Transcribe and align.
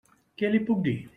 Què 0.41 0.51
li 0.55 0.63
puc 0.71 0.81
dir? 0.89 0.97